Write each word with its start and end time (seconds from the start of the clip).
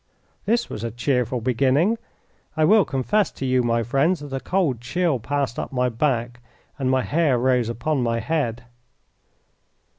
This 0.45 0.67
was 0.67 0.83
a 0.83 0.89
cheerful 0.89 1.41
beginning. 1.41 1.99
I 2.57 2.65
will 2.65 2.85
confess 2.85 3.29
to 3.33 3.45
you, 3.45 3.61
my 3.61 3.83
friends, 3.83 4.19
that 4.21 4.33
a 4.33 4.39
cold 4.39 4.81
chill 4.81 5.19
passed 5.19 5.59
up 5.59 5.71
my 5.71 5.89
back 5.89 6.41
and 6.79 6.89
my 6.89 7.03
hair 7.03 7.37
rose 7.37 7.69
upon 7.69 8.01
my 8.01 8.19
head. 8.19 8.63